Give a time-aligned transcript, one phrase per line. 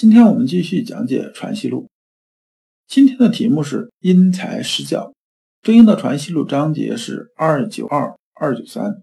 [0.00, 1.82] 今天我们继续讲解《传习录》。
[2.88, 5.12] 今天的题目是因材施教。
[5.60, 9.02] 对应的传习录章节是二九二、二九三。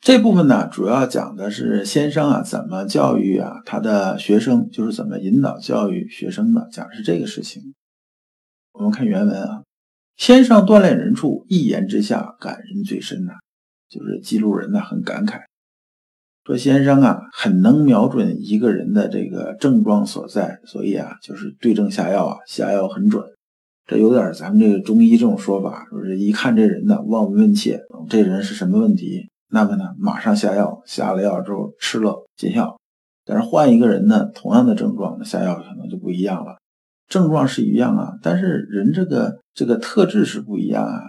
[0.00, 7.72] 这部分呢，主要讲的是先生啊怎么教育啊他的学生，就是怎么引导教育学生的，讲的是这个事情。
[8.72, 9.62] 我们看原文啊，
[10.16, 13.34] 先生锻炼人处，一言之下，感人最深呐。
[13.88, 15.44] 就是记录人呢很感慨，
[16.44, 23.24] 说先生啊很能瞄准一个人的这个症状所在，所以啊就是对症下药啊，下药很准。
[23.86, 32.78] 这有点咱们这个中医这种说法，说是一看这人呢，望闻问切，这人是什么问题，那么呢，马上下药，下了药之后吃了见效。
[33.24, 36.56] 但是换一个人呢，同样的症状，那下药可能就不一样了。
[37.08, 41.00] 症状是一样啊，但是人这个这个特质是不一样啊。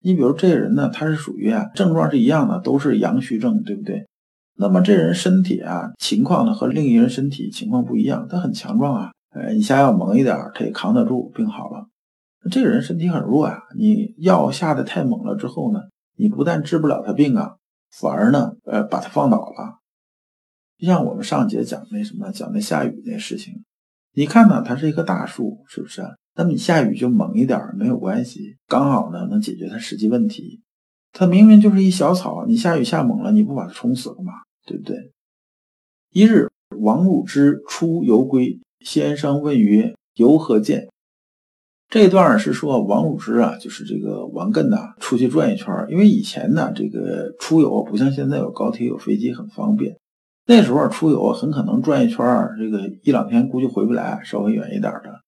[0.00, 4.06] 你比如这个人呢，他是属于啊，症状是一样的，都是阳虚症，对不对？
[4.54, 11.86] 那么这人身体啊情况呢和另一人身体情况不一样，他很强壮啊，呃，你下药猛一点，他也扛得住，病好了。
[12.50, 15.80] 这个人身体很弱呀，你药下的太猛了之后呢，
[16.16, 17.56] 你不但治不了他病啊，
[17.90, 19.78] 反而呢，呃，把他放倒了。
[20.78, 23.64] 就像我们上节讲那什么，讲那下雨那事情，
[24.14, 26.02] 你看呢，它是一棵大树，是不是？
[26.34, 30.60] 那么你下雨就猛一点没有关系，刚好呢能解决它实际问题。
[31.12, 34.32] 它明明就是一小草，你下雨下猛了，你不把它冲死了吗？
[34.66, 34.96] 对不对？
[36.10, 40.88] 一日，王汝之出游归，先生问曰：“游何见？”
[41.90, 49.98] 这段是说王汝之啊，就是这个王艮呐，出去转一圈因为以前呢，这个出游不像现在有高铁有飞机很方便，
[50.46, 52.24] 那时候出游很可能转一圈
[52.58, 55.20] 这个一两天估计回不来，稍微远一点的。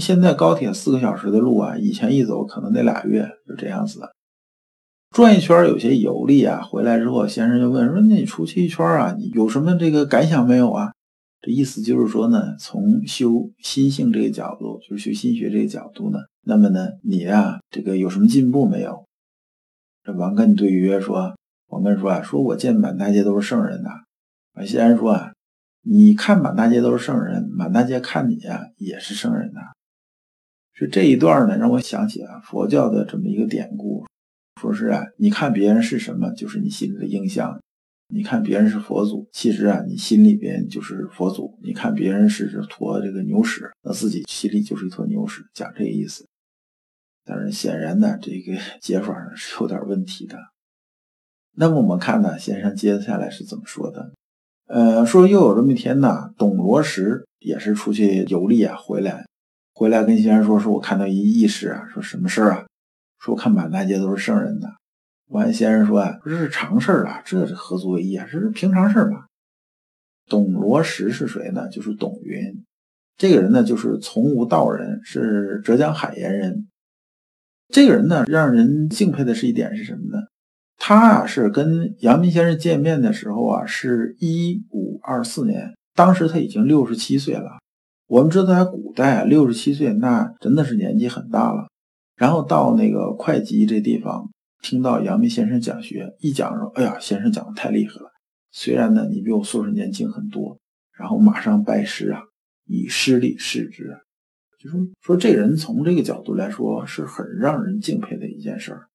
[0.00, 4.00] 现在高铁四个小时的路啊，以前一走可能得俩月，就这样子。
[5.14, 10.90] 转一圈有些游历啊，回来之后先生就问说：“那你出去一圈啊，你有什么这个感想没有啊？”
[11.40, 19.04] 这意思就是说呢，从修心性这个角度，就是修心学这个角度呢，那么呢，你呀，这个有什么进步没有？
[20.02, 21.36] 这王艮对曰说，
[21.68, 23.90] 王艮说啊，说我见满大街都是圣人呐。
[24.54, 25.32] 啊，先生说啊，
[25.84, 29.60] 你看满大街都是圣人，满大街看你呀也是圣人呐。
[30.72, 34.04] 是这一段呢，让我想起啊佛教的这么一个典故，
[34.60, 37.60] 说是啊，你看别人是什么，就是你心里的印象。
[38.08, 41.58] 你看别人是佛祖，其实啊，你心里边就是佛祖。
[41.62, 46.26] 你看别人是坨这个牛屎，那自己心里就是一坨牛屎，讲这个意思。
[47.24, 50.38] 但是显然呢，这个 解法是有点问题的。
[51.56, 54.12] 那么我们看呢，先生接下来是怎么说的？
[54.66, 59.26] 呃，说又有这么一天呢，董罗石也是出去游历啊，回来，
[59.74, 62.66] 回来跟先生说，说我看到一义士啊，说什么事儿啊？
[63.24, 64.68] 说看满大街都是圣人呢。
[65.28, 68.26] 王先生说：“啊，这是常事儿啊，这是何足为意啊？
[68.30, 69.24] 这是平常事儿嘛。”
[70.28, 71.66] 董罗石是谁呢？
[71.70, 72.64] 就是董云，
[73.16, 76.68] 这个人呢，就是从无道人，是浙江海盐人。
[77.68, 80.22] 这个人呢，让人敬佩的是一点是什么呢？
[80.76, 87.58] 他啊，是跟阳明先生见面的时候啊，是一五二四年，当时他已经六十七岁了。
[88.06, 91.68] 我们知道，在古代，六十七岁那真的是年纪很大了。
[92.16, 94.30] 然后到那个会稽这地方。
[94.62, 98.10] 听到阳明先生讲学，一讲说：“哎呀，先生讲的太厉害了。
[98.50, 100.58] 虽然呢，你比我岁数年轻很多。”
[100.98, 102.22] 然后马上拜师啊，
[102.64, 103.94] 以师礼示之。
[104.58, 108.86] 就说说这人从这个角度来说，是很让人敬佩的一件事儿。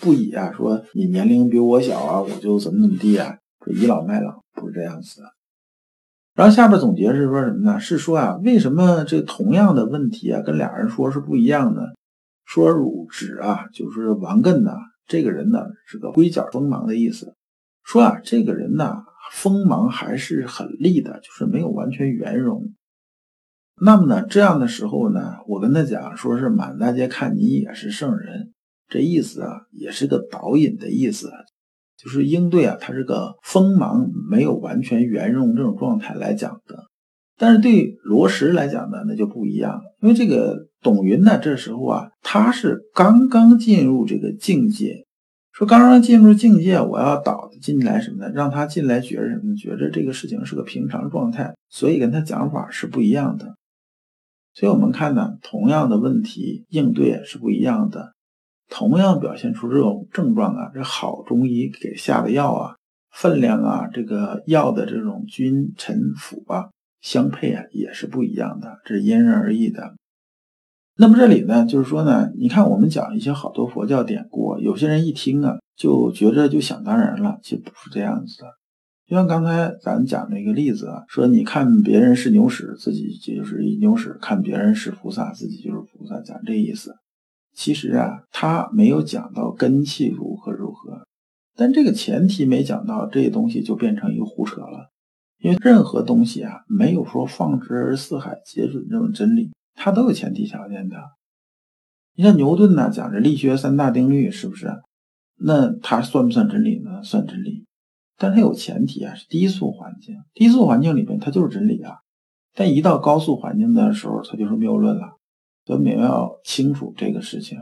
[0.00, 5.26] 不以啊说你年龄比我小啊，我就怎么怎么地啊，说倚老卖老，不是这样子的。
[6.34, 7.78] 然后下边总结是说什么呢？
[7.78, 11.94] 是说啊，为什么这同样的问题啊，跟俩人说是不一样的？
[12.50, 14.72] 说汝指啊，就是王艮呢。
[15.06, 17.36] 这个人呢是个龟脚锋芒的意思，
[17.84, 18.96] 说啊，这个人呢
[19.32, 22.74] 锋芒还是很利的，就是没有完全圆融。
[23.80, 28.52] 那么呢，这样的时候呢，我跟他讲，说是满大街看你也是圣人，
[28.88, 31.30] 这意思啊，也是个导引的意思，
[31.96, 36.76] 就是应对啊，他这个锋芒没有完全圆融这种状态来讲的。
[37.38, 45.04] 但是对罗什来讲呢，那就不一样，因为这个董云呢，这时候啊，他是刚刚进入这个境界，
[45.52, 48.32] 说刚刚进入境界，我要导进来什么呢？
[48.34, 49.54] 让他进来觉着什么？
[49.56, 53.56] 觉着这个事情是个平常状态，所以跟他讲法是不一样的。
[54.54, 58.14] 所以我们看呢，同样的问题应对是不一样的，
[58.68, 62.74] 同样表现出这种症状啊，这好中医给下的药啊，
[63.12, 66.70] 分量啊，这个药的这种君臣辅啊
[67.02, 69.94] 相配啊，也是不一样的，这是因人而异的。
[71.00, 78.46] 那么这里呢，就是说呢，你看我们讲一些好多佛教典故，有些人一听啊，就觉着就想当然了，其实不是这样子的。
[79.08, 86.94] 就像刚才咱讲那个例子啊，说你看别人是牛屎，自己就是一牛屎；看别人是菩萨，自己就是菩萨，讲这意思。
[87.54, 91.06] 其实啊，他没有讲到根气如何如何，
[91.56, 94.90] 但这个前提没讲到，这东西就变成一个胡扯了。
[95.38, 99.48] 因为任何东西啊，没有说放之而四海皆准这种真理。
[99.82, 100.96] 它都有前提条件的，
[102.14, 104.70] 你像牛顿呢，讲这力学三大定律，是不是？
[105.36, 107.02] 那它算不算真理呢？
[107.02, 107.64] 算真理，
[108.18, 110.14] 但它有前提啊，是低速环境。
[110.34, 111.94] 低速环境里边它就是真理啊，
[112.54, 115.16] 但一到高速环境的时候，它就是谬论了。
[115.64, 117.58] 所以我们要清楚这个事情。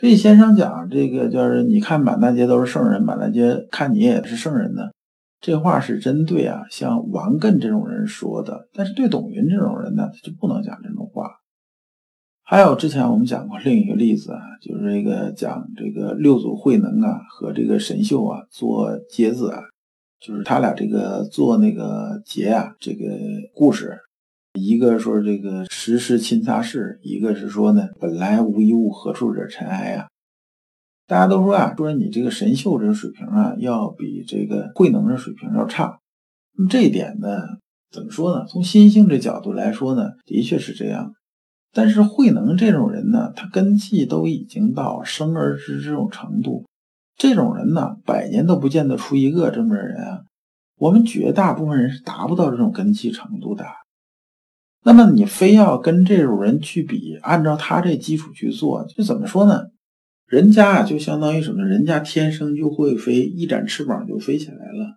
[0.00, 4.90] 所以先生讲这个，就是你看满大街都是圣人，满大街看你也是圣人呢。
[5.40, 11.30] 这话是针对啊，像王艮这种人说的，但是对董云这种人呢，他就不能讲这种话。
[12.42, 19.60] 还有之前我们讲过另一个例子啊，就是这个讲这个六祖慧能啊和这个神秀啊做结子啊，
[20.18, 23.04] 就是他俩这个做那个结啊这个
[23.54, 23.98] 故事，
[24.54, 30.08] 一个说这个时时勤擦拭，一个是说呢本来无一物，何处惹尘埃啊。
[31.08, 35.98] 大家都说啊，说你这个神秀这个水平啊，要比这个慧能这水平要差。
[36.54, 37.40] 那么这一点呢，
[37.90, 38.44] 怎么说呢？
[38.46, 41.14] 从心性这角度来说呢，的确是这样。
[41.72, 46.66] 但是慧能这种人呢，他根气都已经到生而知这种程度，
[47.16, 50.20] 这种人呢，百年都不见得出一个这么人啊。
[50.76, 53.64] 我们绝大部分人是达不到这种根气程度的。
[54.84, 59.62] 那么你非要跟这种人去比，按照他这基础去做，就怎么说呢？
[60.28, 61.64] 人家啊，就相当于什么？
[61.64, 64.96] 人家天生就会飞，一展翅膀就飞起来了。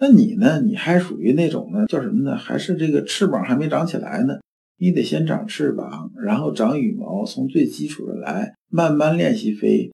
[0.00, 0.60] 那你呢？
[0.60, 1.86] 你还属于那种呢？
[1.86, 2.36] 叫什么呢？
[2.36, 4.38] 还是这个翅膀还没长起来呢？
[4.78, 9.90] 你得先长翅膀，然后长羽毛，从最基础的来，慢慢练习飞。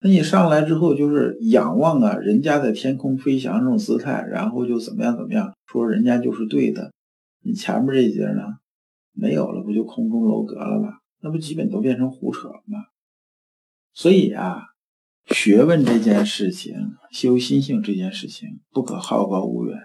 [0.00, 6.92] 那你上来之后就是仰望啊，人家在天空飞翔这种姿态，然后就怎么样怎么样，说人家就是对的。
[7.42, 8.42] 你前面这节呢，
[9.12, 10.90] 没有了，不就空中楼阁了吗？
[11.20, 12.78] 那不基本都变成胡扯了吗？
[13.98, 14.62] 所以啊，
[15.26, 16.72] 学问这件事情，
[17.10, 19.76] 修心性这件事情，不可好高骛远，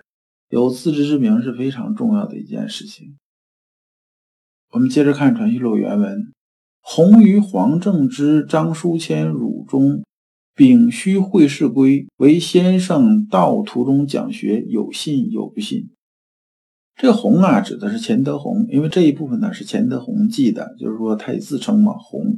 [0.50, 3.18] 有自知之明是非常重要的一件事情。
[4.70, 6.32] 我们接着看《传习录》原文：
[6.82, 10.04] 弘于黄正之、张书谦汝中，
[10.54, 15.90] 丙戌会试归，为先生道途中讲学，有信有不信。
[17.02, 22.38] 这个弘啊，指的是钱德洪，因为这一部分呢是钱德洪记的，就是说他也自称嘛，洪。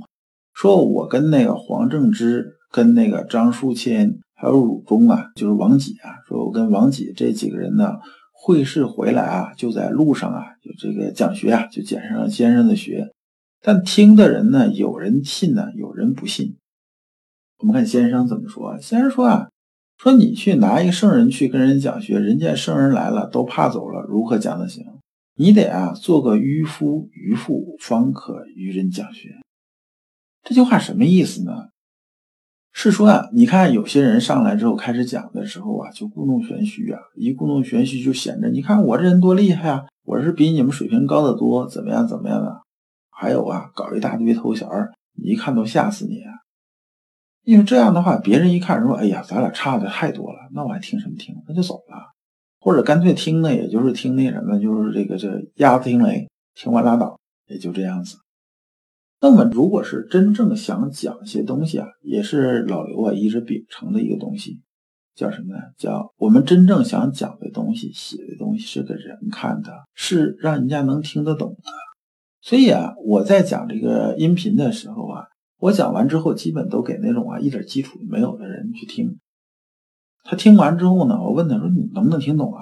[0.55, 7.95] 说我跟那个黄正之、跟那个张书谦还有汝中啊，就是王几啊，说我跟王几这几个人呢
[8.31, 13.11] 会试回来啊，就在路上啊，就这个讲学啊，就捡上了先生的学。
[13.61, 16.55] 但听的人呢，有人信呢，有人不信。
[17.59, 18.79] 我们看先生怎么说？
[18.79, 19.49] 先生说啊，
[19.97, 24.85] 说你去拿一个圣人去跟人讲学，人家圣人来了都怕走了，如何讲得行？
[25.37, 29.35] 你得啊做个渔夫渔妇，方可与人讲学。
[30.45, 31.69] 这句话什么意思呢？
[32.71, 42.61] 是说啊，你看有些人上来之后开始讲的时候啊，就故弄玄虚啊，一故弄玄虚就显着，你看我这人多厉害啊，我是比你们水平高得多，怎么样怎么样的？
[43.09, 46.31] 还有啊，搞一大堆头衔儿，你一看都吓死你啊！
[47.43, 51.33] 因为这样的话，别人一看说，哎呀，咱俩差的太多了，那我还听什么听？
[51.47, 52.11] 那就走了，
[52.59, 58.17] 或者干脆听呢，也就是听那什么，就是这个这鸭子听雷，听完拉倒，也就这样子。
[59.21, 64.59] 那么，如果是真正想讲一些东西啊，也是老刘啊一直秉承的一个东西，
[65.15, 65.61] 叫什么呢？
[65.77, 71.71] 叫我们真正想讲的东西、写的东西是给人看的，是让人家能听得懂的。
[72.41, 75.23] 所以啊，我在讲这个音频的时候啊，
[75.59, 79.17] 我讲完之后，基本都给那种啊一点基础没有的人去听。
[80.23, 82.61] 他听完之后呢，我问他说：“你能不能听懂啊？”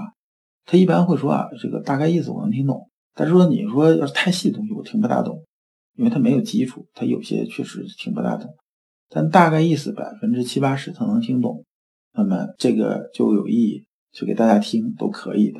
[0.65, 5.43] 他一般会说：“啊，这个大概意思我能听懂。”但是说你说要是太细的东西，我听不大懂。
[5.95, 8.55] 因为他没有基础，他有些确实听不大懂，
[9.09, 11.63] 但大概意思百分之七八十他能听懂，
[12.13, 15.59] 那么这个就有意义，就给大家听都可以的。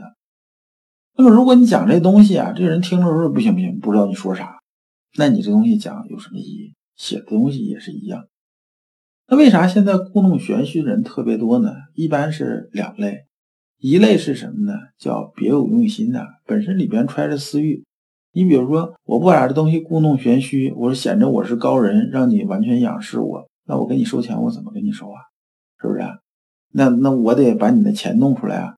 [1.16, 4.60] 那么如果你讲这东西啊，这个人听了说不行不行，不知道你说啥，
[5.18, 6.74] 那你这东西讲有什么意义？
[6.96, 8.28] 写的东西也是一样。
[9.28, 11.72] 那为啥现在故弄玄虚的人特别多呢？
[11.94, 13.26] 一般是两类，
[13.80, 14.74] 一类是什么呢？
[14.98, 17.84] 叫别有用心的，本身里边揣着私欲。
[18.34, 25.22] 你比如说，我不把这东西故弄玄虚，我说显着我是高人，让你完全仰视我，那我跟你收钱，我怎么跟你收啊？
[25.80, 26.00] 是不是？
[26.02, 26.18] 啊
[26.76, 28.74] 那那我得把你的钱弄出来啊！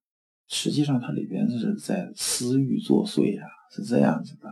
[0.50, 4.50] 实际上，它里边是在私欲作祟啊，是这样子的。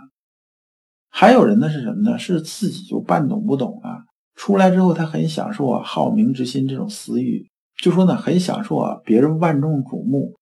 [1.10, 2.18] 还有人呢是什么呢？
[2.18, 4.06] 是自己就半懂不懂啊，
[4.36, 7.46] 出来之后他很享受啊，好名之心这种私欲，
[7.76, 10.34] 就说呢很享受啊，别人万众瞩目。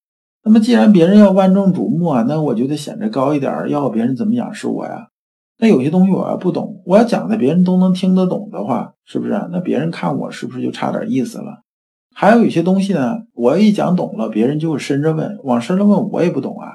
[0.44, 5.08] 那么既然别人要万众瞩目啊，那我就得显得高一点，要别人怎么仰视我呀？
[5.60, 9.32] 那有些东西我要不懂，我要讲的别人都能听得懂的话，是不是？
[9.52, 11.62] 那别人看我是不是就差点意思了？
[12.16, 16.68] 还有有些东西呢，我要一讲懂了，别人就会深着问，往深了问，我也不懂啊。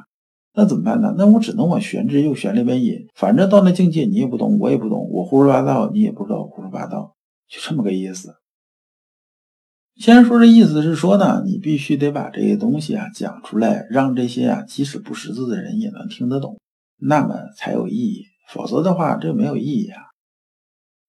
[0.54, 1.14] 那怎么办呢？
[1.18, 7.14] 那我只能往玄之又玄里边引，反正到那境界你也不懂，我也不懂，我胡说八道，你也不知道胡说八道，
[7.48, 8.32] 就这么个意思。
[9.96, 16.58] 先说这意思是说呢，你必须得把这些东西啊讲出来，让这些啊即使不识字的人也能听得懂，
[16.98, 18.24] 那么才有意义。
[18.48, 20.02] 否则的话，这没有意义啊。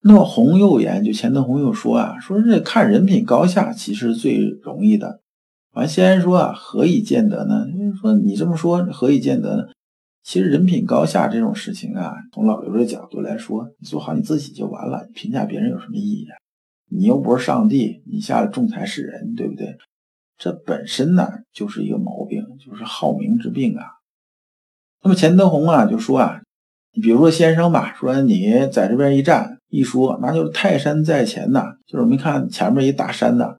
[0.01, 5.19] 那么洪又言，就钱德洪又说啊，说这看人品高下其实最容易的。
[5.73, 7.67] 完，先说啊，何以见得呢？
[7.77, 9.63] 就是说你这么说，何以见得呢？
[10.23, 16.35] 其实人品高下这种事情啊，从老刘的角度来说，你做好你自己就完了，评价别人有什么意义啊？
[16.89, 19.77] 你又不是上帝，你下来仲裁世人，对不对？
[20.37, 23.83] 这本身呢就是一个毛病，就是好名之病啊。
[25.03, 26.41] 那么钱德洪啊就说啊，
[26.93, 33.55] 你比如说先生吧，说你在这边一站一说，那就是泰山在前呐，就是我们看前面一大山呐。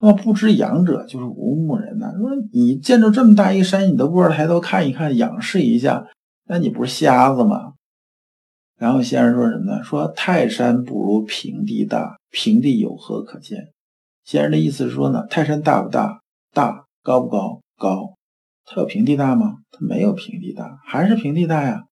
[0.00, 2.12] 那么不知仰者就是无目人呐。
[2.18, 6.06] 说你见着这么大一山，你都不知道抬头看一看，仰视一下，
[6.48, 7.74] 那你不是瞎子吗？
[8.80, 9.82] 然后先生说什么呢？
[9.82, 13.68] 说泰山不如平地大，平地有何可见？
[14.24, 16.22] 先生的意思是说呢，泰山大不大？
[16.54, 17.60] 大，高不高？
[17.76, 18.14] 高。
[18.64, 19.56] 它有平地大吗？
[19.70, 21.84] 它没有平地大，还是平地大呀。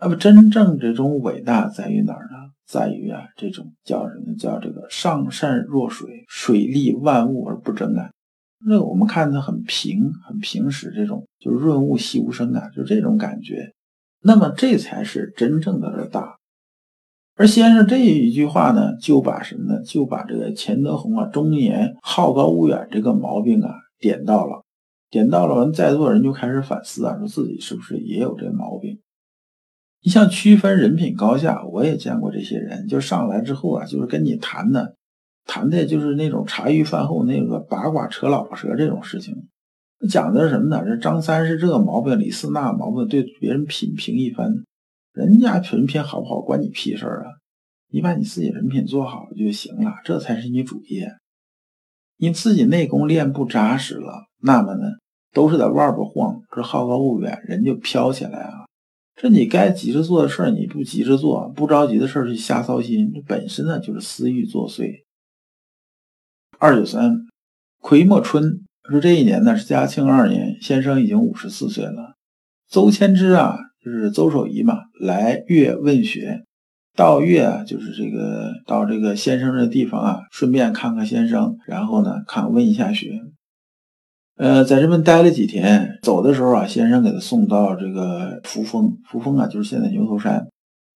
[0.00, 2.52] 那么真正这种伟大在于哪儿呢？
[2.66, 4.34] 在于啊，这种叫什么？
[4.38, 8.10] 叫这个上善若水，水利万物而不争啊。
[8.66, 13.74] 那我们看它很平，很平实，这种就润物细无声啊，就这种感觉。
[14.22, 16.36] 那么这才是真正的大。
[17.36, 19.82] 而先生这一句话呢，就把什么呢？
[19.82, 24.62] 就把这个钱德洪啊，中年好高骛远这个毛病啊，点到了，
[25.08, 25.54] 点到了。
[25.54, 29.00] 完，在座人就开始反思啊，说自己是不是也有这毛病？
[30.02, 34.96] 你像区分人品高下，我也见过这些人，就上来之后啊，就是跟你谈的，
[35.46, 39.34] 谈的就是那种茶余饭后那个八卦扯老婆舌这种事情，
[40.08, 40.84] 讲的是什么呢？
[40.84, 44.64] 这张三是这个毛病，李四那毛病，对别人品评一番，
[45.12, 47.30] 人家人品好不好关你屁事儿啊？
[47.92, 51.10] 你把你自己人品做好就行了，这才是你主业。
[52.16, 54.84] 你自己内功练不扎实了，那么呢，
[55.32, 58.66] 都是在外边晃，这好高骛远，人就飘起来啊。
[59.16, 65.02] 这你该急着做的事儿，你不急着做，不着急的事儿去瞎操心，这本身呢就是私欲作祟。
[66.58, 67.26] 二九三，
[67.80, 72.16] 癸末春，说这一年呢是嘉庆二年，先生已经五十四岁了。
[72.68, 76.44] 邹谦之啊，就是邹守仪嘛，来粤问学，
[76.96, 83.20] 到粤啊，就是这个到这个先生的地方啊，顺便看看先生，然后呢看问一下学。
[84.36, 90.46] 呃，在这边待了几天，走的时候啊，先生给他送到这个扶风，扶风啊，就是现在牛头山。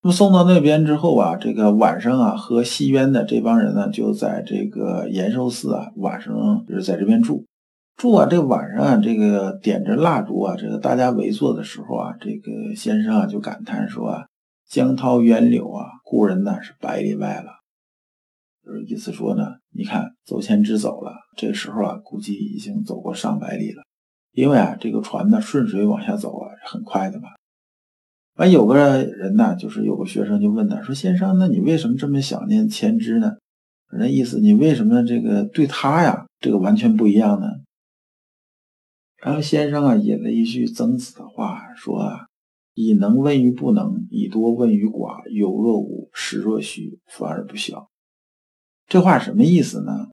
[0.02, 7.44] 那么送到那边之后啊，这个晚上啊，和西渊的这帮人呢，就在这个延寿寺啊，晚上就是在这边住。
[7.96, 14.26] 住啊，这晚上啊，这个点着蜡烛啊，这个大家围坐的时候啊，这个先生啊就感叹说啊
[14.68, 17.52] ：“江涛渊柳啊，故人呢是百里外了。”
[18.64, 23.82] 就是意思说呢，你看邹谦之走了，这时候啊，估计已经走过上百里了。
[24.32, 27.28] 因为啊，这个船呢顺水往下走啊，很快的嘛。
[28.36, 33.34] 完有个人呢，就是有个学生就问他说：“先生，那你为什么这么想念谦之呢？
[33.96, 37.46] 那意思你为什么这个对他呀，这个完全不一样呢？”
[39.24, 42.26] 然后先生啊引了一句曾子的话说啊
[42.76, 47.88] ：“以能问于不能，以多问于寡，有若无，实若虚，反而不肖。”
[48.86, 50.08] 这话什么意思呢？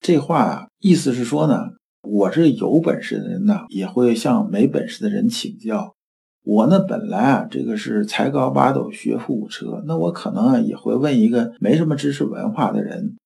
[0.00, 1.72] 这话啊，意思是说呢，
[2.08, 5.94] 我这有本事的人呢，也会向没本事的人请教。
[6.42, 13.16] 我呢，本来啊，这个是才高八斗，学富五车，那我可能啊，也会问一个没什么知识文化的人。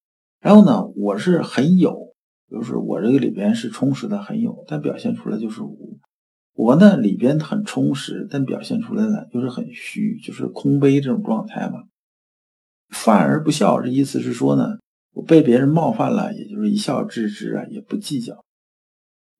[0.40, 2.07] 然后呢，我是很有，
[2.50, 5.98] 就是我这个里边是充实的很有，但表现出来就是无。
[6.54, 11.84] 我呢，里边很充实，但表现出来呢，就是很虚，就是空杯这种状态嘛。
[12.88, 14.78] 犯而不笑，这意思是说呢。
[15.12, 18.44] 我被别人冒犯了，也就是一笑置之啊，也不计较。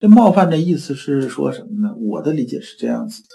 [0.00, 1.94] 这冒犯的意思是说什么呢？
[1.96, 3.28] 我的理解是这样子的，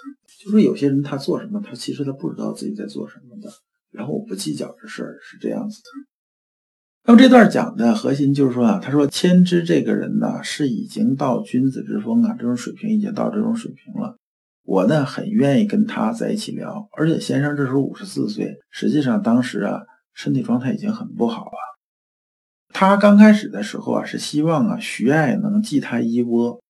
[0.44, 3.50] 就是有些人他做什么，他其实他不知道自己在做什么的，
[3.92, 5.89] 然后我不计较这事儿是这样子的。
[7.05, 14.15] 那么这段讲的核心就是说啊，他说千之这个人呢是已经到君子之风啊，这种水平已经到这种水平了。
[14.63, 19.81] 我呢很愿意跟他在一起聊，而且先生这时候五十四岁，实际上当时啊
[20.13, 21.57] 身体状态已经很不好了。
[22.69, 26.62] 他刚开始的时候啊是希望啊徐爱能继他衣钵，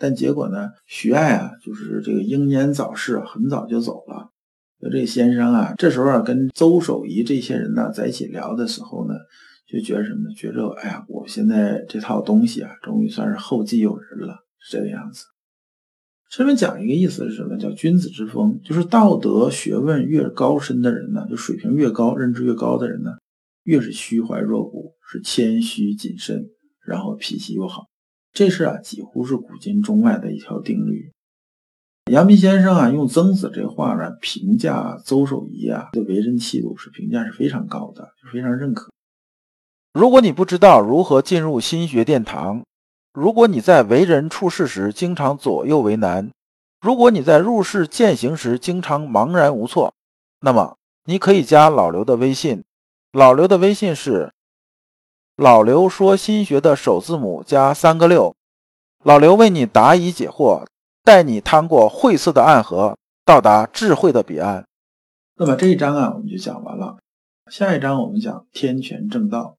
[0.00, 4.30] 但结果呢徐爱啊就是这个英年早逝，很早就走了。
[4.80, 9.14] 那这个先生啊这时候啊跟邹守仪这些人呢在一起聊的时候呢，
[9.72, 10.30] 就觉得什么？
[10.36, 15.24] 觉着哎呀，我现在这套东西啊终于算是后继有人了，是这个样子。
[16.30, 17.56] 这边讲一个意思是什么？
[17.58, 23.12] 叫君子之风，就是道德学问越高深的人呢，就水平越高、认知越高的人呢，
[23.64, 26.46] 越是虚怀若谷，是谦虚谨慎，
[26.86, 27.86] 然后脾气又好。
[28.32, 31.12] 这是啊，几乎是古今中外的一条定律。
[32.10, 38.91] 杨明先生啊，用曾子这话呢评价邹守仪啊的为人气度，是评价是非常高的，非常认可。
[39.92, 42.62] 如果你不知道如何进入心学殿堂，
[43.12, 46.30] 如果你在为人处事时经常左右为难，
[46.80, 49.92] 如果你在入世践行时经常茫然无措，
[50.40, 52.64] 那么你可以加老刘的微信。
[53.12, 54.32] 老刘的微信是
[55.36, 58.34] 老刘说心学的首字母加三个六。
[59.04, 60.64] 老刘为你答疑解惑，
[61.04, 62.96] 带你趟过晦涩的暗河，
[63.26, 64.64] 到达智慧的彼岸。
[65.36, 66.96] 那么这一章啊，我们就讲完了。
[67.50, 69.56] 下一章我们讲天权正道。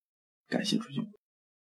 [0.53, 1.22] 感谢诸君。